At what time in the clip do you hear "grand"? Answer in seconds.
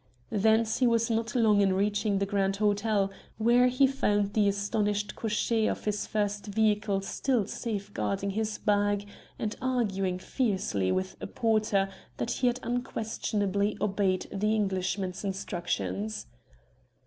2.25-2.55